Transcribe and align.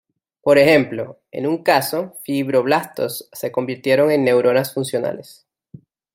Por 0.41 0.57
ejemplo, 0.57 1.19
en 1.31 1.45
un 1.45 1.61
caso 1.61 2.17
fibroblastos 2.23 3.29
se 3.33 3.51
convirtieron 3.51 4.09
en 4.09 4.23
neuronas 4.23 4.73
funcionales. 4.73 5.45